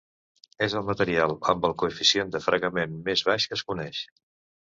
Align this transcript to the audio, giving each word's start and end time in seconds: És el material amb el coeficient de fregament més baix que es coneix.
És 0.67 0.75
el 0.79 0.85
material 0.85 1.33
amb 1.51 1.67
el 1.69 1.75
coeficient 1.83 2.33
de 2.37 2.41
fregament 2.45 2.95
més 3.09 3.23
baix 3.29 3.49
que 3.51 3.57
es 3.61 3.65
coneix. 3.73 4.01